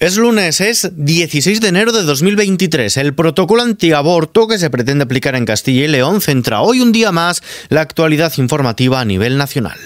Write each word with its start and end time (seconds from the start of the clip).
Es 0.00 0.16
lunes, 0.16 0.62
es 0.62 0.92
16 0.96 1.60
de 1.60 1.68
enero 1.68 1.92
de 1.92 2.02
2023. 2.04 2.96
El 2.96 3.12
protocolo 3.12 3.60
antiaborto 3.60 4.48
que 4.48 4.58
se 4.58 4.70
pretende 4.70 5.04
aplicar 5.04 5.34
en 5.34 5.44
Castilla 5.44 5.84
y 5.84 5.88
León 5.88 6.22
centra 6.22 6.62
hoy 6.62 6.80
un 6.80 6.90
día 6.90 7.12
más 7.12 7.42
la 7.68 7.82
actualidad 7.82 8.32
informativa 8.38 8.98
a 8.98 9.04
nivel 9.04 9.36
nacional. 9.36 9.78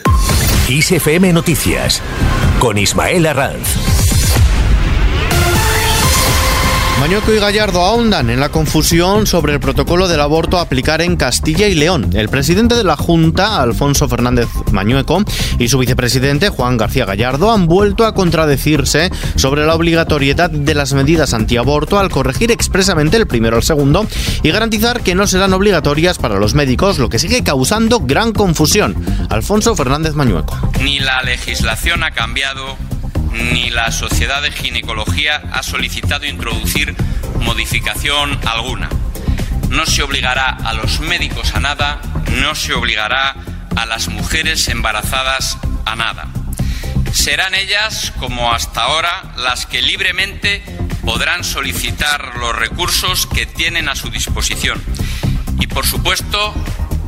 ISFM 0.68 1.32
Noticias 1.32 2.00
con 2.60 2.78
Ismael 2.78 3.26
Arranz. 3.26 4.13
Mañueco 7.00 7.34
y 7.34 7.38
Gallardo 7.38 7.82
ahondan 7.82 8.30
en 8.30 8.40
la 8.40 8.48
confusión 8.48 9.26
sobre 9.26 9.52
el 9.52 9.60
protocolo 9.60 10.08
del 10.08 10.20
aborto 10.20 10.58
a 10.58 10.62
aplicar 10.62 11.02
en 11.02 11.16
Castilla 11.16 11.66
y 11.66 11.74
León. 11.74 12.10
El 12.14 12.28
presidente 12.28 12.76
de 12.76 12.84
la 12.84 12.96
Junta, 12.96 13.60
Alfonso 13.60 14.08
Fernández 14.08 14.48
Mañueco, 14.70 15.22
y 15.58 15.68
su 15.68 15.78
vicepresidente, 15.78 16.48
Juan 16.48 16.76
García 16.76 17.04
Gallardo, 17.04 17.52
han 17.52 17.66
vuelto 17.66 18.06
a 18.06 18.14
contradecirse 18.14 19.10
sobre 19.36 19.66
la 19.66 19.74
obligatoriedad 19.74 20.50
de 20.50 20.74
las 20.74 20.94
medidas 20.94 21.34
antiaborto 21.34 21.98
al 21.98 22.10
corregir 22.10 22.50
expresamente 22.50 23.16
el 23.16 23.26
primero 23.26 23.56
al 23.56 23.64
segundo 23.64 24.06
y 24.42 24.50
garantizar 24.50 25.02
que 25.02 25.14
no 25.14 25.26
serán 25.26 25.52
obligatorias 25.52 26.18
para 26.18 26.38
los 26.38 26.54
médicos, 26.54 26.98
lo 26.98 27.08
que 27.08 27.18
sigue 27.18 27.42
causando 27.42 28.00
gran 28.00 28.32
confusión. 28.32 28.94
Alfonso 29.30 29.74
Fernández 29.76 30.14
Mañueco. 30.14 30.56
Ni 30.80 31.00
la 31.00 31.22
legislación 31.22 32.02
ha 32.02 32.12
cambiado 32.12 32.76
ni 33.34 33.70
la 33.70 33.90
Sociedad 33.92 34.42
de 34.42 34.52
Ginecología 34.52 35.42
ha 35.52 35.62
solicitado 35.62 36.26
introducir 36.26 36.94
modificación 37.40 38.38
alguna. 38.46 38.88
No 39.68 39.86
se 39.86 40.02
obligará 40.02 40.50
a 40.50 40.72
los 40.72 41.00
médicos 41.00 41.54
a 41.54 41.60
nada, 41.60 42.00
no 42.40 42.54
se 42.54 42.74
obligará 42.74 43.36
a 43.76 43.86
las 43.86 44.08
mujeres 44.08 44.68
embarazadas 44.68 45.58
a 45.84 45.96
nada. 45.96 46.28
Serán 47.12 47.54
ellas, 47.54 48.12
como 48.18 48.52
hasta 48.52 48.82
ahora, 48.82 49.34
las 49.36 49.66
que 49.66 49.82
libremente 49.82 50.62
podrán 51.04 51.44
solicitar 51.44 52.36
los 52.38 52.54
recursos 52.56 53.26
que 53.26 53.46
tienen 53.46 53.88
a 53.88 53.94
su 53.94 54.10
disposición. 54.10 54.82
Y, 55.60 55.66
por 55.66 55.86
supuesto, 55.86 56.54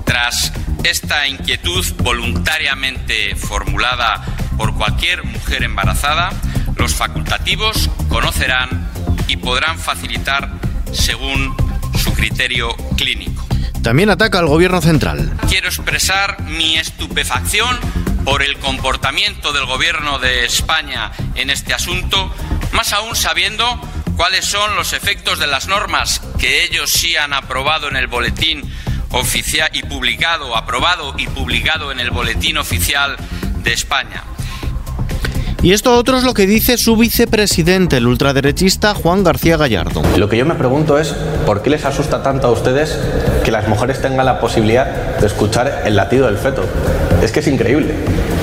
tras 0.05 0.53
esta 0.85 1.27
inquietud 1.27 1.85
voluntariamente 1.99 3.35
formulada 3.35 4.25
por 4.57 4.75
cualquier 4.75 5.25
mujer 5.25 5.63
embarazada, 5.63 6.31
los 6.77 6.95
facultativos 6.95 7.91
conocerán 8.09 8.89
y 9.29 9.37
podrán 9.37 9.79
facilitar 9.79 10.51
según 10.93 11.55
su 11.99 12.13
criterio 12.13 12.75
clínico. 12.97 13.47
También 13.83 14.11
ataca 14.11 14.39
al 14.39 14.47
gobierno 14.47 14.81
central. 14.81 15.33
Quiero 15.49 15.69
expresar 15.69 16.43
mi 16.43 16.77
estupefacción 16.77 17.79
por 18.25 18.43
el 18.43 18.59
comportamiento 18.59 19.53
del 19.53 19.67
gobierno 19.67 20.19
de 20.19 20.45
España 20.45 21.13
en 21.37 21.51
este 21.51 21.73
asunto, 21.73 22.35
más 22.73 22.93
aún 22.93 23.15
sabiendo 23.15 23.65
cuáles 24.17 24.45
son 24.45 24.75
los 24.75 24.93
efectos 24.93 25.39
de 25.39 25.47
las 25.47 25.69
normas 25.69 26.21
que 26.39 26.65
ellos 26.65 26.91
sí 26.91 27.17
han 27.17 27.33
aprobado 27.33 27.89
en 27.89 27.97
el 27.97 28.09
boletín 28.09 28.69
oficial 29.11 29.71
y 29.73 29.83
publicado, 29.83 30.57
aprobado 30.57 31.15
y 31.17 31.27
publicado 31.29 31.93
en 31.93 32.01
el 32.01 32.11
boletín 32.11 32.59
oficial 32.59 33.17
de 33.63 33.73
España. 33.73 34.25
Y 35.67 35.73
esto 35.73 35.97
otro 35.97 36.17
es 36.17 36.23
lo 36.23 36.33
que 36.33 36.47
dice 36.47 36.79
su 36.79 36.97
vicepresidente, 36.97 37.97
el 37.97 38.07
ultraderechista 38.07 38.95
Juan 38.95 39.25
García 39.25 39.57
Gallardo. 39.57 40.01
Lo 40.17 40.29
que 40.29 40.37
yo 40.37 40.47
me 40.47 40.55
pregunto 40.55 40.97
es, 40.97 41.13
¿por 41.45 41.61
qué 41.61 41.71
les 41.71 41.85
asusta 41.85 42.23
tanto 42.23 42.47
a 42.47 42.53
ustedes 42.53 42.97
que 43.43 43.51
las 43.51 43.67
mujeres 43.67 44.01
tengan 44.01 44.27
la 44.27 44.39
posibilidad 44.39 45.17
de 45.19 45.27
escuchar 45.27 45.83
el 45.85 45.97
latido 45.97 46.27
del 46.27 46.39
feto? 46.39 46.63
Es 47.21 47.33
que 47.33 47.41
es 47.41 47.49
increíble. 47.49 47.97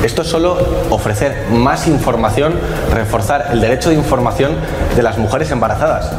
Esto 0.03 0.23
es 0.23 0.27
solo 0.27 0.85
ofrecer 0.89 1.47
más 1.49 1.88
información, 1.88 2.55
reforzar 2.93 3.52
el 3.53 3.61
derecho 3.61 3.87
de 3.87 3.95
información 3.95 4.58
de 4.93 5.02
las 5.02 5.17
mujeres 5.17 5.49
embarazadas. 5.49 6.11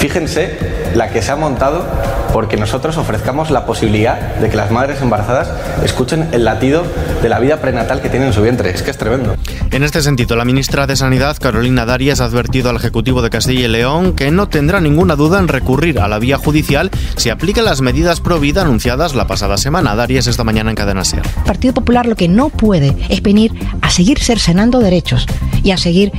Fíjense 0.00 0.81
la 0.94 1.08
que 1.10 1.22
se 1.22 1.32
ha 1.32 1.36
montado 1.36 1.84
porque 2.32 2.56
nosotros 2.56 2.96
ofrezcamos 2.96 3.50
la 3.50 3.66
posibilidad 3.66 4.36
de 4.36 4.48
que 4.48 4.56
las 4.56 4.70
madres 4.70 5.02
embarazadas 5.02 5.50
escuchen 5.84 6.28
el 6.32 6.44
latido 6.44 6.82
de 7.22 7.28
la 7.28 7.38
vida 7.38 7.58
prenatal 7.58 8.00
que 8.00 8.08
tienen 8.08 8.28
en 8.28 8.34
su 8.34 8.42
vientre. 8.42 8.70
Es 8.70 8.82
que 8.82 8.90
es 8.90 8.98
tremendo. 8.98 9.36
En 9.70 9.82
este 9.82 10.02
sentido, 10.02 10.36
la 10.36 10.44
ministra 10.44 10.86
de 10.86 10.96
Sanidad, 10.96 11.36
Carolina 11.38 11.84
Darias, 11.84 12.20
ha 12.20 12.24
advertido 12.24 12.70
al 12.70 12.76
Ejecutivo 12.76 13.22
de 13.22 13.30
Castilla 13.30 13.66
y 13.66 13.68
León 13.68 14.14
que 14.14 14.30
no 14.30 14.48
tendrá 14.48 14.80
ninguna 14.80 15.16
duda 15.16 15.38
en 15.38 15.48
recurrir 15.48 16.00
a 16.00 16.08
la 16.08 16.18
vía 16.18 16.38
judicial 16.38 16.90
si 17.16 17.30
aplica 17.30 17.62
las 17.62 17.80
medidas 17.80 18.20
pro 18.20 18.40
vida 18.40 18.62
anunciadas 18.62 19.14
la 19.14 19.26
pasada 19.26 19.56
semana. 19.56 19.94
Darias 19.94 20.26
esta 20.26 20.44
mañana 20.44 20.70
en 20.70 20.76
Cadena 20.76 21.04
Ser. 21.04 21.22
El 21.38 21.44
Partido 21.44 21.74
Popular 21.74 22.06
lo 22.06 22.16
que 22.16 22.28
no 22.28 22.48
puede 22.48 22.96
es 23.08 23.22
venir 23.22 23.52
a 23.80 23.90
seguir 23.90 24.18
cercenando 24.18 24.80
derechos 24.80 25.26
y 25.62 25.70
a 25.70 25.76
seguir 25.76 26.12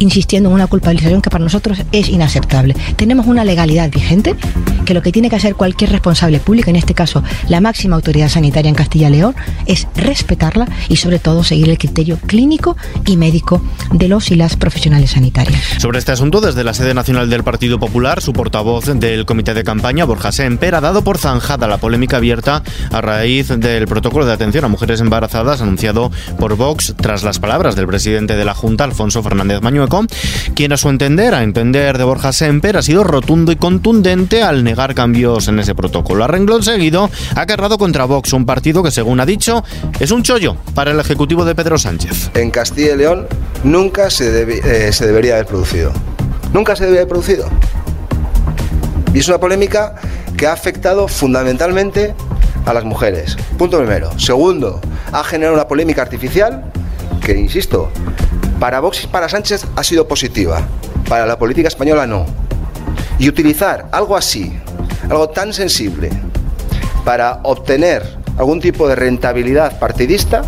insistiendo 0.00 0.48
en 0.48 0.56
una 0.56 0.66
culpabilización 0.66 1.22
que 1.22 1.30
para 1.30 1.44
nosotros 1.44 1.78
es 1.92 2.08
inaceptable. 2.08 2.74
Tenemos 2.96 3.26
una 3.26 3.44
legalidad 3.44 3.90
vigente 3.90 4.34
que 4.84 4.94
lo 4.94 5.02
que 5.02 5.12
tiene 5.12 5.30
que 5.30 5.36
hacer 5.36 5.54
cualquier 5.54 5.92
responsable 5.92 6.40
público, 6.40 6.70
en 6.70 6.76
este 6.76 6.94
caso 6.94 7.22
la 7.48 7.60
máxima 7.60 7.94
autoridad 7.94 8.28
sanitaria 8.28 8.68
en 8.68 8.74
Castilla 8.74 9.08
y 9.08 9.12
León, 9.12 9.36
es 9.66 9.86
respetarla 9.94 10.66
y 10.88 10.96
sobre 10.96 11.20
todo 11.20 11.44
seguir 11.44 11.70
el 11.70 11.78
criterio 11.78 12.18
clínico 12.26 12.76
y 13.06 13.16
médico 13.16 13.62
de 13.92 14.08
los 14.08 14.30
y 14.30 14.34
las 14.34 14.56
profesionales 14.56 15.10
sanitarias. 15.12 15.62
Sobre 15.78 15.98
este 15.98 16.12
asunto, 16.12 16.40
desde 16.40 16.64
la 16.64 16.74
sede 16.74 16.94
nacional 16.94 17.30
del 17.30 17.44
Partido 17.44 17.78
Popular, 17.78 18.20
su 18.20 18.32
portavoz 18.32 18.86
del 18.86 19.26
comité 19.26 19.54
de 19.54 19.64
campaña, 19.64 20.04
Borja 20.04 20.32
Semper, 20.32 20.74
ha 20.74 20.80
dado 20.80 21.04
por 21.04 21.18
zanjada 21.18 21.68
la 21.68 21.78
polémica 21.78 22.16
abierta 22.16 22.62
a 22.90 23.00
raíz 23.00 23.48
del 23.48 23.86
protocolo 23.86 24.26
de 24.26 24.32
atención 24.32 24.64
a 24.64 24.68
mujeres 24.68 25.00
embarazadas 25.00 25.60
anunciado 25.60 26.10
por 26.38 26.56
Vox 26.56 26.94
tras 26.96 27.22
las 27.22 27.38
palabras 27.38 27.76
del 27.76 27.86
presidente 27.86 28.36
de 28.36 28.44
la 28.44 28.54
Junta, 28.54 28.84
Alfonso 28.84 29.22
Fernández 29.22 29.60
Mañueco, 29.60 29.89
quien 30.54 30.72
a 30.72 30.76
su 30.76 30.88
entender, 30.88 31.34
a 31.34 31.42
entender 31.42 31.98
de 31.98 32.04
Borja 32.04 32.32
Semper, 32.32 32.76
ha 32.76 32.82
sido 32.82 33.04
rotundo 33.04 33.52
y 33.52 33.56
contundente 33.56 34.42
al 34.42 34.62
negar 34.64 34.94
cambios 34.94 35.48
en 35.48 35.58
ese 35.58 35.74
protocolo. 35.74 36.24
A 36.24 36.26
renglón 36.28 36.62
seguido, 36.62 37.10
ha 37.34 37.46
cargado 37.46 37.76
contra 37.78 38.04
Vox, 38.04 38.32
un 38.32 38.46
partido 38.46 38.82
que, 38.82 38.90
según 38.90 39.20
ha 39.20 39.26
dicho, 39.26 39.64
es 39.98 40.10
un 40.10 40.22
chollo 40.22 40.56
para 40.74 40.92
el 40.92 41.00
ejecutivo 41.00 41.44
de 41.44 41.54
Pedro 41.54 41.78
Sánchez. 41.78 42.30
En 42.34 42.50
Castilla 42.50 42.94
y 42.94 42.96
León 42.96 43.26
nunca 43.64 44.10
se, 44.10 44.30
eh, 44.42 44.92
se 44.92 45.06
debería 45.06 45.34
haber 45.34 45.46
producido. 45.46 45.92
Nunca 46.52 46.76
se 46.76 46.84
debería 46.84 47.02
haber 47.02 47.10
producido. 47.10 47.48
Y 49.12 49.18
es 49.18 49.28
una 49.28 49.38
polémica 49.38 49.96
que 50.36 50.46
ha 50.46 50.52
afectado 50.52 51.08
fundamentalmente 51.08 52.14
a 52.64 52.72
las 52.72 52.84
mujeres. 52.84 53.36
Punto 53.58 53.78
primero. 53.78 54.16
Segundo, 54.18 54.80
ha 55.12 55.24
generado 55.24 55.54
una 55.54 55.66
polémica 55.66 56.02
artificial 56.02 56.70
que, 57.24 57.36
insisto, 57.36 57.90
para 58.60 58.78
Vox 58.78 59.04
y 59.04 59.06
para 59.06 59.28
Sánchez 59.28 59.66
ha 59.74 59.82
sido 59.82 60.06
positiva, 60.06 60.60
para 61.08 61.26
la 61.26 61.38
política 61.38 61.66
española 61.66 62.06
no. 62.06 62.26
Y 63.18 63.28
utilizar 63.28 63.88
algo 63.90 64.16
así, 64.16 64.52
algo 65.08 65.30
tan 65.30 65.52
sensible, 65.54 66.10
para 67.04 67.40
obtener 67.42 68.18
algún 68.36 68.60
tipo 68.60 68.86
de 68.86 68.94
rentabilidad 68.94 69.78
partidista, 69.78 70.42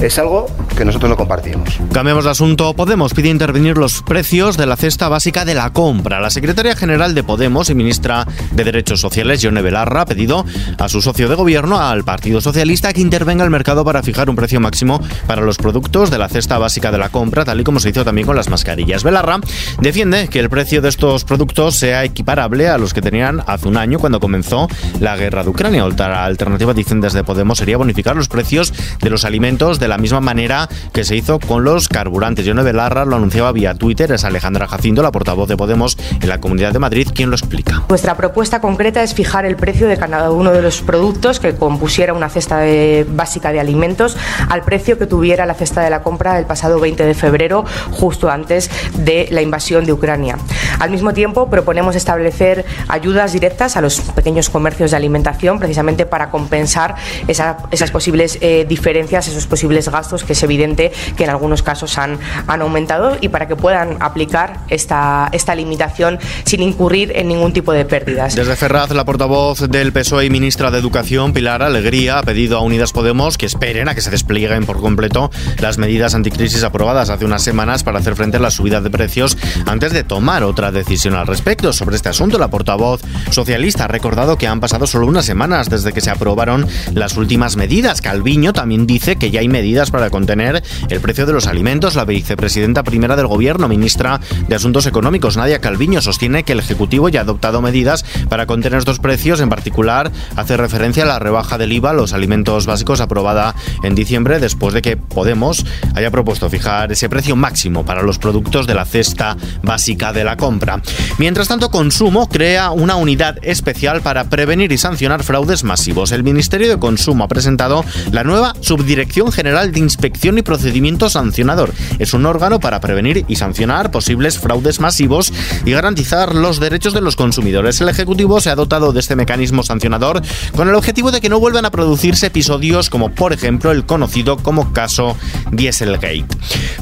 es 0.00 0.18
algo 0.18 0.46
que 0.76 0.84
nosotros 0.84 1.10
no 1.10 1.16
compartimos. 1.16 1.68
Cambiamos 1.92 2.24
de 2.24 2.30
asunto. 2.30 2.74
Podemos 2.74 3.14
pide 3.14 3.28
intervenir 3.28 3.76
los 3.76 4.02
precios 4.02 4.56
de 4.56 4.66
la 4.66 4.76
cesta 4.76 5.08
básica 5.08 5.44
de 5.44 5.54
la 5.54 5.72
compra. 5.72 6.20
La 6.20 6.30
secretaria 6.30 6.76
general 6.76 7.14
de 7.14 7.24
Podemos 7.24 7.68
y 7.70 7.74
ministra 7.74 8.26
de 8.52 8.64
Derechos 8.64 9.00
Sociales, 9.00 9.42
Yone 9.42 9.60
Belarra, 9.60 10.02
ha 10.02 10.06
pedido 10.06 10.44
a 10.78 10.88
su 10.88 11.02
socio 11.02 11.28
de 11.28 11.34
gobierno, 11.34 11.80
al 11.80 12.04
Partido 12.04 12.40
Socialista, 12.40 12.92
que 12.92 13.00
intervenga 13.00 13.44
el 13.44 13.50
mercado 13.50 13.84
para 13.84 14.02
fijar 14.02 14.30
un 14.30 14.36
precio 14.36 14.60
máximo 14.60 15.00
para 15.26 15.42
los 15.42 15.56
productos 15.56 16.10
de 16.10 16.18
la 16.18 16.28
cesta 16.28 16.58
básica 16.58 16.92
de 16.92 16.98
la 16.98 17.08
compra, 17.08 17.44
tal 17.44 17.60
y 17.60 17.64
como 17.64 17.80
se 17.80 17.90
hizo 17.90 18.04
también 18.04 18.26
con 18.26 18.36
las 18.36 18.48
mascarillas. 18.48 19.02
Belarra 19.02 19.40
defiende 19.80 20.28
que 20.28 20.38
el 20.38 20.48
precio 20.48 20.80
de 20.80 20.90
estos 20.90 21.24
productos 21.24 21.74
sea 21.74 22.04
equiparable 22.04 22.68
a 22.68 22.78
los 22.78 22.94
que 22.94 23.02
tenían 23.02 23.42
hace 23.46 23.66
un 23.66 23.76
año 23.76 23.98
cuando 23.98 24.20
comenzó 24.20 24.68
la 25.00 25.16
guerra 25.16 25.42
de 25.42 25.50
Ucrania. 25.50 25.84
Otra 25.84 26.24
alternativa, 26.24 26.72
dicen 26.72 27.00
desde 27.00 27.24
Podemos, 27.24 27.58
sería 27.58 27.76
bonificar 27.76 28.14
los 28.14 28.28
precios 28.28 28.72
de 29.00 29.10
los 29.10 29.24
alimentos 29.24 29.80
de 29.80 29.87
la 29.88 29.98
misma 29.98 30.20
manera 30.20 30.68
que 30.92 31.04
se 31.04 31.16
hizo 31.16 31.38
con 31.38 31.64
los 31.64 31.88
carburantes. 31.88 32.44
Yone 32.44 32.62
Belarra 32.62 33.04
lo 33.04 33.16
anunciaba 33.16 33.52
vía 33.52 33.74
Twitter. 33.74 34.12
Es 34.12 34.24
Alejandra 34.24 34.68
Jacinto, 34.68 35.02
la 35.02 35.12
portavoz 35.12 35.48
de 35.48 35.56
Podemos 35.56 35.96
en 36.20 36.28
la 36.28 36.40
Comunidad 36.40 36.72
de 36.72 36.78
Madrid, 36.78 37.08
quien 37.14 37.30
lo 37.30 37.36
explica. 37.36 37.82
Nuestra 37.88 38.16
propuesta 38.16 38.60
concreta 38.60 39.02
es 39.02 39.14
fijar 39.14 39.44
el 39.46 39.56
precio 39.56 39.88
de 39.88 39.96
cada 39.96 40.30
uno 40.30 40.52
de 40.52 40.62
los 40.62 40.82
productos 40.82 41.40
que 41.40 41.54
compusiera 41.54 42.12
una 42.12 42.28
cesta 42.28 42.62
básica 43.08 43.52
de 43.52 43.60
alimentos 43.60 44.16
al 44.48 44.62
precio 44.62 44.98
que 44.98 45.06
tuviera 45.06 45.46
la 45.46 45.54
cesta 45.54 45.82
de 45.82 45.90
la 45.90 46.02
compra 46.02 46.38
el 46.38 46.46
pasado 46.46 46.80
20 46.80 47.04
de 47.04 47.14
febrero, 47.14 47.64
justo 47.90 48.30
antes 48.30 48.70
de 48.96 49.28
la 49.30 49.42
invasión 49.42 49.84
de 49.84 49.92
Ucrania. 49.92 50.36
Al 50.78 50.90
mismo 50.90 51.12
tiempo, 51.12 51.50
proponemos 51.50 51.96
establecer 51.96 52.64
ayudas 52.88 53.32
directas 53.32 53.76
a 53.76 53.80
los 53.80 54.00
pequeños 54.00 54.50
comercios 54.50 54.90
de 54.90 54.96
alimentación, 54.96 55.58
precisamente 55.58 56.06
para 56.06 56.30
compensar 56.30 56.96
esas 57.26 57.90
posibles 57.90 58.38
eh, 58.40 58.66
diferencias, 58.68 59.28
esos 59.28 59.46
posibles 59.46 59.77
gastos 59.86 60.24
que 60.24 60.32
es 60.32 60.42
evidente 60.42 60.90
que 61.16 61.22
en 61.24 61.30
algunos 61.30 61.62
casos 61.62 61.96
han, 61.98 62.18
han 62.48 62.60
aumentado 62.60 63.16
y 63.20 63.28
para 63.28 63.46
que 63.46 63.54
puedan 63.54 63.96
aplicar 64.00 64.60
esta, 64.68 65.28
esta 65.30 65.54
limitación 65.54 66.18
sin 66.44 66.62
incurrir 66.62 67.12
en 67.14 67.28
ningún 67.28 67.52
tipo 67.52 67.72
de 67.72 67.84
pérdidas. 67.84 68.34
Desde 68.34 68.56
Ferraz, 68.56 68.90
la 68.90 69.04
portavoz 69.04 69.60
del 69.68 69.92
PSOE 69.92 70.26
y 70.26 70.30
ministra 70.30 70.70
de 70.70 70.78
Educación, 70.78 71.32
Pilar 71.32 71.62
Alegría, 71.62 72.18
ha 72.18 72.22
pedido 72.22 72.58
a 72.58 72.62
Unidas 72.62 72.92
Podemos 72.92 73.38
que 73.38 73.46
esperen 73.46 73.88
a 73.88 73.94
que 73.94 74.00
se 74.00 74.10
desplieguen 74.10 74.66
por 74.66 74.80
completo 74.80 75.30
las 75.60 75.78
medidas 75.78 76.14
anticrisis 76.14 76.64
aprobadas 76.64 77.10
hace 77.10 77.24
unas 77.24 77.42
semanas 77.42 77.84
para 77.84 77.98
hacer 77.98 78.16
frente 78.16 78.38
a 78.38 78.40
la 78.40 78.50
subida 78.50 78.80
de 78.80 78.90
precios 78.90 79.36
antes 79.66 79.92
de 79.92 80.04
tomar 80.04 80.42
otra 80.42 80.72
decisión 80.72 81.14
al 81.14 81.26
respecto. 81.26 81.72
Sobre 81.72 81.96
este 81.96 82.08
asunto, 82.08 82.38
la 82.38 82.48
portavoz 82.48 83.00
socialista 83.30 83.84
ha 83.84 83.88
recordado 83.88 84.36
que 84.36 84.46
han 84.46 84.60
pasado 84.60 84.86
solo 84.86 85.06
unas 85.06 85.26
semanas 85.26 85.68
desde 85.68 85.92
que 85.92 86.00
se 86.00 86.10
aprobaron 86.10 86.66
las 86.94 87.16
últimas 87.16 87.56
medidas. 87.56 88.00
Calviño 88.00 88.52
también 88.52 88.86
dice 88.86 89.16
que 89.16 89.30
ya 89.30 89.40
hay 89.40 89.48
medidas 89.48 89.67
para 89.68 90.08
contener 90.08 90.62
el 90.88 91.00
precio 91.00 91.26
de 91.26 91.34
los 91.34 91.46
alimentos. 91.46 91.94
La 91.94 92.06
vicepresidenta 92.06 92.82
primera 92.82 93.16
del 93.16 93.26
Gobierno, 93.26 93.68
ministra 93.68 94.18
de 94.48 94.54
Asuntos 94.54 94.86
Económicos, 94.86 95.36
Nadia 95.36 95.60
Calviño, 95.60 96.00
sostiene 96.00 96.42
que 96.42 96.52
el 96.52 96.58
Ejecutivo 96.58 97.10
ya 97.10 97.20
ha 97.20 97.22
adoptado 97.22 97.60
medidas 97.60 98.04
para 98.30 98.46
contener 98.46 98.78
estos 98.78 98.98
precios. 98.98 99.40
En 99.40 99.50
particular, 99.50 100.10
hace 100.36 100.56
referencia 100.56 101.02
a 101.02 101.06
la 101.06 101.18
rebaja 101.18 101.58
del 101.58 101.72
IVA 101.72 101.90
a 101.90 101.92
los 101.92 102.14
alimentos 102.14 102.64
básicos 102.64 103.02
aprobada 103.02 103.54
en 103.82 103.94
diciembre 103.94 104.38
después 104.40 104.72
de 104.72 104.80
que 104.80 104.96
Podemos 104.96 105.64
haya 105.94 106.10
propuesto 106.10 106.48
fijar 106.48 106.92
ese 106.92 107.08
precio 107.08 107.34
máximo 107.34 107.84
para 107.84 108.02
los 108.02 108.18
productos 108.18 108.66
de 108.66 108.74
la 108.74 108.84
cesta 108.84 109.36
básica 109.62 110.12
de 110.12 110.22
la 110.22 110.36
compra. 110.36 110.80
Mientras 111.18 111.48
tanto, 111.48 111.70
Consumo 111.70 112.28
crea 112.28 112.70
una 112.70 112.96
unidad 112.96 113.38
especial 113.42 114.00
para 114.00 114.24
prevenir 114.30 114.70
y 114.70 114.78
sancionar 114.78 115.24
fraudes 115.24 115.64
masivos. 115.64 116.12
El 116.12 116.22
Ministerio 116.22 116.68
de 116.68 116.78
Consumo 116.78 117.24
ha 117.24 117.28
presentado 117.28 117.84
la 118.12 118.22
nueva 118.22 118.54
Subdirección 118.60 119.32
General 119.32 119.57
de 119.66 119.80
Inspección 119.80 120.38
y 120.38 120.42
Procedimiento 120.42 121.10
Sancionador. 121.10 121.72
Es 121.98 122.14
un 122.14 122.24
órgano 122.26 122.60
para 122.60 122.80
prevenir 122.80 123.24
y 123.26 123.36
sancionar 123.36 123.90
posibles 123.90 124.38
fraudes 124.38 124.78
masivos 124.78 125.32
y 125.64 125.72
garantizar 125.72 126.34
los 126.34 126.60
derechos 126.60 126.94
de 126.94 127.00
los 127.00 127.16
consumidores. 127.16 127.80
El 127.80 127.88
Ejecutivo 127.88 128.40
se 128.40 128.50
ha 128.50 128.54
dotado 128.54 128.92
de 128.92 129.00
este 129.00 129.16
mecanismo 129.16 129.62
sancionador 129.62 130.22
con 130.54 130.68
el 130.68 130.74
objetivo 130.74 131.10
de 131.10 131.20
que 131.20 131.28
no 131.28 131.40
vuelvan 131.40 131.64
a 131.64 131.70
producirse 131.70 132.26
episodios 132.26 132.88
como 132.90 133.10
por 133.10 133.32
ejemplo 133.32 133.72
el 133.72 133.84
conocido 133.84 134.36
como 134.36 134.72
caso 134.72 135.16
Dieselgate. 135.50 136.26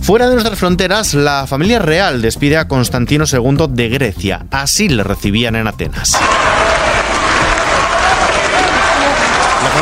Fuera 0.02 0.28
de 0.28 0.34
nuestras 0.34 0.58
fronteras, 0.58 1.14
la 1.14 1.46
familia 1.46 1.78
real 1.78 2.20
despide 2.20 2.58
a 2.58 2.69
Constantino 2.69 3.25
II 3.31 3.67
de 3.70 3.88
Grecia. 3.88 4.46
Así 4.50 4.88
le 4.88 5.02
recibían 5.02 5.56
en 5.56 5.67
Atenas. 5.67 6.19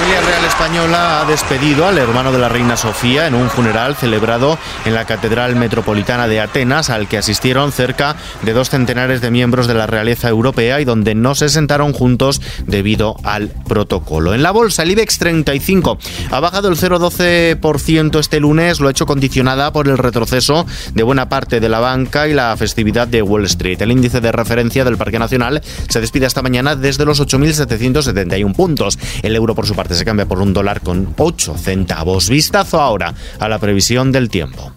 Familia 0.04 0.20
real 0.20 0.44
española 0.44 1.20
ha 1.20 1.24
despedido 1.24 1.86
al 1.86 1.96
hermano 1.96 2.30
de 2.30 2.38
la 2.38 2.50
reina 2.50 2.76
Sofía 2.76 3.26
en 3.26 3.34
un 3.34 3.48
funeral 3.48 3.96
celebrado 3.96 4.58
en 4.84 4.92
la 4.92 5.06
Catedral 5.06 5.56
Metropolitana 5.56 6.28
de 6.28 6.42
Atenas, 6.42 6.90
al 6.90 7.08
que 7.08 7.16
asistieron 7.16 7.72
cerca 7.72 8.14
de 8.42 8.52
dos 8.52 8.68
centenares 8.68 9.22
de 9.22 9.30
miembros 9.30 9.66
de 9.66 9.72
la 9.72 9.86
realeza 9.86 10.28
europea 10.28 10.82
y 10.82 10.84
donde 10.84 11.14
no 11.14 11.34
se 11.34 11.48
sentaron 11.48 11.94
juntos 11.94 12.42
debido 12.66 13.16
al 13.22 13.48
protocolo. 13.66 14.34
En 14.34 14.42
la 14.42 14.50
bolsa, 14.50 14.82
el 14.82 14.90
IBEX 14.90 15.18
35 15.20 15.96
ha 16.30 16.40
bajado 16.40 16.68
el 16.68 16.76
0,12% 16.76 18.18
este 18.18 18.40
lunes, 18.40 18.80
lo 18.80 18.88
ha 18.88 18.90
hecho 18.90 19.06
condicionada 19.06 19.72
por 19.72 19.88
el 19.88 19.96
retroceso 19.96 20.66
de 20.92 21.02
buena 21.02 21.30
parte 21.30 21.60
de 21.60 21.70
la 21.70 21.80
banca 21.80 22.28
y 22.28 22.34
la 22.34 22.54
festividad 22.58 23.08
de 23.08 23.22
Wall 23.22 23.46
Street. 23.46 23.80
El 23.80 23.92
índice 23.92 24.20
de 24.20 24.32
referencia 24.32 24.84
del 24.84 24.98
Parque 24.98 25.18
Nacional 25.18 25.62
se 25.88 26.02
despide 26.02 26.26
esta 26.26 26.42
mañana 26.42 26.76
desde 26.76 27.06
los 27.06 27.22
8.771 27.22 28.54
puntos. 28.54 28.98
El 29.22 29.34
euro, 29.34 29.54
por 29.54 29.66
su 29.66 29.74
parte, 29.74 29.93
se 29.94 30.04
cambia 30.04 30.26
por 30.26 30.40
un 30.40 30.52
dólar 30.52 30.80
con 30.80 31.14
8 31.16 31.56
centavos. 31.58 32.28
Vistazo 32.28 32.80
ahora 32.80 33.14
a 33.38 33.48
la 33.48 33.58
previsión 33.58 34.12
del 34.12 34.28
tiempo. 34.28 34.72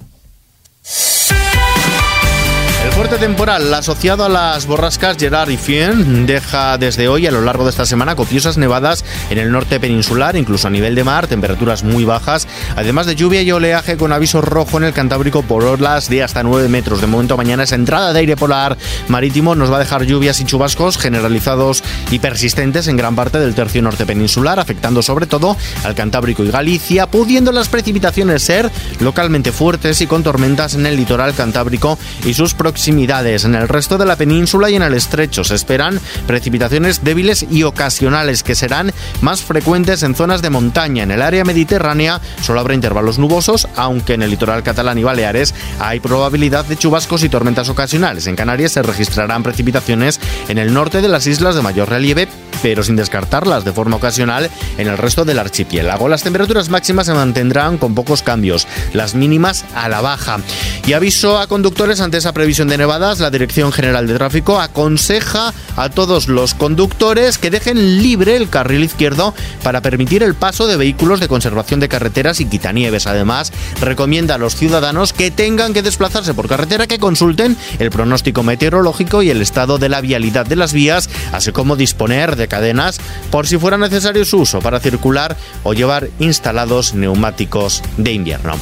Fuerte 2.98 3.18
temporal 3.20 3.72
asociado 3.76 4.26
a 4.26 4.30
las 4.30 4.66
borrascas 4.66 5.18
Gerard 5.20 5.52
y 5.52 5.58
Fien 5.58 6.26
deja 6.26 6.80
desde 6.80 7.08
hoy 7.08 7.28
a 7.28 7.32
lo 7.32 7.42
largo 7.42 7.64
de 7.64 7.70
esta 7.70 7.86
semana 7.86 8.16
copiosas 8.16 8.58
nevadas 8.58 9.06
en 9.30 9.38
el 9.38 9.52
norte 9.52 9.80
peninsular, 9.80 10.36
incluso 10.36 10.68
a 10.68 10.72
nivel 10.72 10.96
de 10.96 11.04
mar, 11.04 11.28
temperaturas 11.28 11.84
muy 11.84 12.06
bajas, 12.06 12.48
además 12.76 13.06
de 13.06 13.16
lluvia 13.16 13.44
y 13.44 13.52
oleaje 13.52 13.98
con 13.98 14.14
aviso 14.14 14.42
rojo 14.42 14.78
en 14.78 14.84
el 14.84 14.94
Cantábrico 14.94 15.44
por 15.44 15.64
olas 15.64 16.10
de 16.10 16.24
hasta 16.24 16.42
9 16.42 16.70
metros. 16.70 17.00
De 17.00 17.06
momento 17.06 17.38
mañana 17.38 17.64
esa 17.64 17.76
entrada 17.76 18.14
de 18.14 18.20
aire 18.20 18.36
polar 18.36 18.80
marítimo 19.10 19.54
nos 19.54 19.72
va 19.72 19.76
a 19.76 19.82
dejar 19.82 20.06
lluvias 20.06 20.40
y 20.40 20.46
chubascos 20.46 20.98
generalizados 20.98 21.84
y 22.10 22.18
persistentes 22.18 22.88
en 22.88 22.98
gran 22.98 23.16
parte 23.16 23.38
del 23.38 23.54
tercio 23.54 23.84
norte 23.84 24.08
peninsular, 24.08 24.60
afectando 24.60 25.04
sobre 25.04 25.28
todo 25.28 25.56
al 25.84 25.94
Cantábrico 25.94 26.44
y 26.44 26.50
Galicia, 26.50 27.06
pudiendo 27.06 27.52
las 27.52 27.70
precipitaciones 27.70 28.42
ser 28.42 28.72
localmente 29.02 29.52
fuertes 29.52 30.02
y 30.02 30.08
con 30.08 30.24
tormentas 30.24 30.74
en 30.74 30.88
el 30.88 30.96
litoral 30.96 31.36
cantábrico 31.36 32.00
y 32.26 32.34
sus 32.34 32.56
en 32.88 33.56
el 33.56 33.68
resto 33.68 33.98
de 33.98 34.06
la 34.06 34.16
península 34.16 34.70
y 34.70 34.76
en 34.76 34.82
el 34.82 34.94
estrecho 34.94 35.44
se 35.44 35.56
esperan 35.56 36.00
precipitaciones 36.26 37.04
débiles 37.04 37.46
y 37.50 37.64
ocasionales 37.64 38.44
que 38.44 38.56
serán 38.56 38.94
más 39.22 39.42
frecuentes 39.42 40.04
en 40.04 40.16
zonas 40.16 40.42
de 40.42 40.50
montaña. 40.50 41.04
En 41.04 41.12
el 41.12 41.22
área 41.22 41.44
mediterránea 41.44 42.22
solo 42.42 42.62
habrá 42.62 42.76
intervalos 42.76 43.20
nubosos, 43.20 43.68
aunque 43.76 44.14
en 44.14 44.24
el 44.24 44.30
litoral 44.30 44.64
catalán 44.64 44.98
y 44.98 45.04
Baleares 45.04 45.54
hay 45.80 46.00
probabilidad 46.00 46.64
de 46.64 46.78
chubascos 46.78 47.24
y 47.24 47.30
tormentas 47.30 47.68
ocasionales. 47.68 48.26
En 48.28 48.38
Canarias 48.38 48.72
se 48.72 48.82
registrarán 48.84 49.44
precipitaciones 49.44 50.22
en 50.48 50.58
el 50.58 50.74
norte 50.74 51.02
de 51.02 51.10
las 51.10 51.28
islas 51.28 51.56
de 51.56 51.62
mayor 51.62 51.90
relieve, 51.90 52.30
pero 52.62 52.84
sin 52.84 52.96
descartarlas 52.96 53.66
de 53.66 53.74
forma 53.74 53.98
ocasional 53.98 54.50
en 54.78 54.88
el 54.88 54.98
resto 54.98 55.26
del 55.26 55.40
archipiélago. 55.40 56.08
Las 56.08 56.24
temperaturas 56.24 56.70
máximas 56.70 57.06
se 57.06 57.14
mantendrán 57.14 57.78
con 57.78 57.96
pocos 57.96 58.24
cambios, 58.24 58.68
las 58.94 59.16
mínimas 59.16 59.66
a 59.76 59.90
la 59.90 60.02
baja. 60.02 60.40
Y 60.86 60.94
aviso 60.94 61.40
a 61.40 61.48
conductores 61.48 62.00
ante 62.00 62.18
esa 62.18 62.34
previsión 62.34 62.68
de 62.68 62.78
nevadas, 62.78 63.20
la 63.20 63.30
Dirección 63.30 63.72
General 63.72 64.08
de 64.08 64.14
Tráfico 64.14 64.60
aconseja 64.60 65.54
a 65.76 65.90
todos 65.90 66.28
los 66.28 66.54
conductores 66.54 67.38
que 67.38 67.50
dejen 67.50 68.02
libre 68.02 68.36
el 68.36 68.50
carril 68.50 68.84
izquierdo 68.84 69.34
para 69.64 69.82
permitir 69.82 70.24
el 70.24 70.36
paso 70.36 70.68
de 70.68 70.78
vehículos 70.78 71.20
de 71.20 71.28
conservación 71.28 71.80
de 71.80 71.90
carreteras 71.90 72.40
y 72.40 72.46
quitanieves. 72.46 73.08
Además, 73.08 73.52
recomienda 73.82 74.36
a 74.36 74.38
los 74.38 74.56
ciudadanos 74.56 75.14
que 75.14 75.32
tengan 75.32 75.74
que 75.74 75.82
desplazarse 75.82 76.34
por 76.34 76.48
carretera 76.48 76.88
que 76.88 77.00
consulten 77.00 77.58
el 77.80 77.92
pronóstico 77.92 78.44
meteorológico 78.44 79.22
y 79.22 79.30
el 79.30 79.42
estado 79.42 79.78
de 79.78 79.90
la 79.90 80.02
vialidad 80.02 80.46
de 80.46 80.56
las 80.56 80.74
vías, 80.74 81.10
así 81.32 81.52
como 81.52 81.76
disponer 81.76 82.36
de 82.36 82.47
cadenas 82.48 83.00
por 83.32 83.48
si 83.48 83.58
fuera 83.58 83.78
necesario 83.78 84.26
su 84.26 84.40
uso 84.40 84.60
para 84.60 84.80
circular 84.80 85.36
o 85.64 85.74
llevar 85.74 86.10
instalados 86.20 86.94
neumáticos 86.94 87.84
de 87.98 88.14
invierno. 88.14 88.56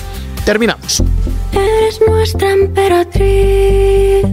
Terminamos. 0.45 1.03
Eres 1.51 1.99
nuestra 2.07 2.51
emperatriz. 2.51 4.25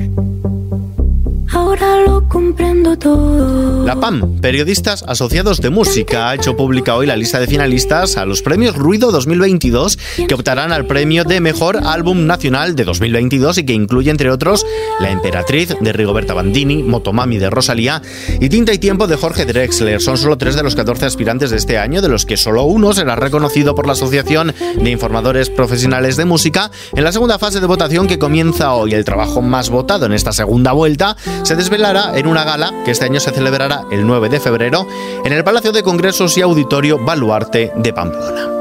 Ahora 1.53 2.01
lo 2.01 2.27
comprendo 2.29 2.97
todo. 2.97 3.85
La 3.85 4.01
PAM, 4.01 4.41
Periodistas 4.41 5.05
Asociados 5.07 5.61
de 5.61 5.69
Música, 5.69 6.31
ha 6.31 6.35
hecho 6.35 6.57
pública 6.57 6.97
hoy 6.97 7.07
la 7.07 7.15
lista 7.15 7.41
de 7.41 7.47
finalistas 7.47 8.17
a 8.17 8.25
los 8.25 8.41
premios 8.41 8.75
Ruido 8.75 9.13
2022 9.13 9.99
que 10.27 10.35
optarán 10.35 10.73
al 10.73 10.87
premio 10.87 11.25
de 11.25 11.41
Mejor 11.41 11.81
Álbum 11.85 12.27
Nacional 12.27 12.75
de 12.75 12.85
2022 12.85 13.59
y 13.59 13.65
que 13.67 13.75
incluye, 13.75 14.11
entre 14.11 14.31
otros, 14.31 14.65
La 14.99 15.11
Emperatriz 15.11 15.77
de 15.79 15.93
Rigoberta 15.93 16.33
Bandini, 16.33 16.83
Motomami 16.83 17.37
de 17.37 17.51
Rosalía 17.51 18.01
y 18.41 18.49
Tinta 18.49 18.73
y 18.73 18.79
Tiempo 18.79 19.07
de 19.07 19.17
Jorge 19.17 19.45
Drexler. 19.45 20.01
Son 20.01 20.17
solo 20.17 20.39
tres 20.39 20.57
de 20.57 20.63
los 20.63 20.75
14 20.75 21.05
aspirantes 21.05 21.51
de 21.51 21.59
este 21.59 21.77
año, 21.77 22.01
de 22.01 22.09
los 22.09 22.25
que 22.25 22.39
solo 22.39 22.65
uno 22.65 22.95
será 22.95 23.15
reconocido 23.15 23.75
por 23.75 23.87
la 23.87 23.93
Asociación 23.93 24.55
de 24.77 24.91
Informadores 24.91 25.51
Profesionales 25.51 26.17
de 26.17 26.25
Música. 26.25 26.71
En 26.95 27.05
la 27.05 27.13
segunda 27.13 27.39
fase 27.39 27.61
de 27.61 27.67
votación 27.67 28.07
que 28.07 28.19
comienza 28.19 28.73
hoy, 28.73 28.95
el 28.95 29.05
trabajo 29.05 29.43
más 29.43 29.69
votado 29.69 30.07
en 30.07 30.13
esta 30.13 30.33
segunda 30.33 30.73
vuelta 30.73 31.17
se 31.43 31.57
desvelará 31.57 32.17
en 32.17 32.27
una 32.27 32.45
gala 32.45 32.73
que 32.85 32.93
este 32.93 33.05
año 33.05 33.21
se 33.21 33.33
celebrará 33.33 33.85
el 33.91 34.07
9 34.07 34.29
de 34.29 34.41
febrero 34.41 34.87
en 35.25 35.33
el 35.33 35.45
Palacio 35.45 35.73
de 35.73 35.83
Congresos 35.83 36.37
y 36.37 36.43
Auditorio 36.43 36.99
Baluarte 36.99 37.73
de 37.77 37.93
Pamplona. 37.93 38.52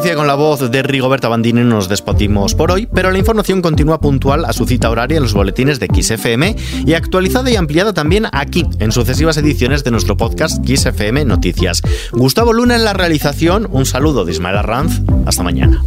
Con 0.00 0.26
la 0.26 0.34
voz 0.34 0.70
de 0.70 0.82
Rigoberta 0.82 1.28
Bandini 1.28 1.62
nos 1.62 1.88
despedimos 1.88 2.54
por 2.54 2.72
hoy, 2.72 2.88
pero 2.92 3.10
la 3.10 3.18
información 3.18 3.60
continúa 3.60 4.00
puntual 4.00 4.46
a 4.46 4.52
su 4.54 4.66
cita 4.66 4.88
horaria 4.88 5.18
en 5.18 5.22
los 5.22 5.34
boletines 5.34 5.78
de 5.78 5.88
XFM 5.88 6.56
y 6.86 6.94
actualizada 6.94 7.50
y 7.50 7.56
ampliada 7.56 7.92
también 7.92 8.26
aquí 8.32 8.66
en 8.78 8.92
sucesivas 8.92 9.36
ediciones 9.36 9.84
de 9.84 9.90
nuestro 9.90 10.16
podcast 10.16 10.64
XFM 10.66 11.26
Noticias. 11.26 11.82
Gustavo 12.12 12.54
Luna 12.54 12.76
en 12.76 12.84
la 12.84 12.94
realización, 12.94 13.68
un 13.70 13.84
saludo 13.84 14.24
de 14.24 14.32
Ismael 14.32 14.56
Arranz, 14.56 15.02
hasta 15.26 15.42
mañana. 15.42 15.84